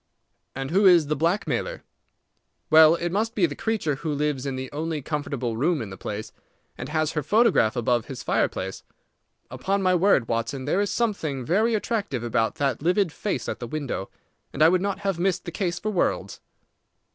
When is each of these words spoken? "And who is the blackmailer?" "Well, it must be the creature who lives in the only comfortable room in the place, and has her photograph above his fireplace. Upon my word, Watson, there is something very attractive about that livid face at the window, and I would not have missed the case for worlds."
"And 0.55 0.71
who 0.71 0.87
is 0.87 1.05
the 1.09 1.15
blackmailer?" 1.15 1.83
"Well, 2.71 2.95
it 2.95 3.11
must 3.11 3.35
be 3.35 3.45
the 3.45 3.53
creature 3.55 3.97
who 3.97 4.11
lives 4.11 4.47
in 4.47 4.55
the 4.55 4.71
only 4.71 5.03
comfortable 5.03 5.55
room 5.57 5.79
in 5.79 5.91
the 5.91 5.95
place, 5.95 6.31
and 6.75 6.89
has 6.89 7.11
her 7.11 7.21
photograph 7.21 7.75
above 7.75 8.05
his 8.05 8.23
fireplace. 8.23 8.81
Upon 9.51 9.83
my 9.83 9.93
word, 9.93 10.27
Watson, 10.27 10.65
there 10.65 10.81
is 10.81 10.89
something 10.91 11.45
very 11.45 11.75
attractive 11.75 12.23
about 12.23 12.55
that 12.55 12.81
livid 12.81 13.11
face 13.11 13.47
at 13.47 13.59
the 13.59 13.67
window, 13.67 14.09
and 14.51 14.63
I 14.63 14.69
would 14.69 14.81
not 14.81 15.01
have 15.01 15.19
missed 15.19 15.45
the 15.45 15.51
case 15.51 15.77
for 15.77 15.91
worlds." 15.91 16.39